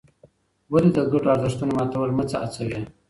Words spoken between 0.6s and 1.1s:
ولې د